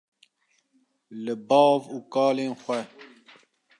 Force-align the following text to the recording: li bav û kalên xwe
li 1.23 1.33
bav 1.47 1.81
û 1.95 1.97
kalên 2.13 2.53
xwe 2.63 2.81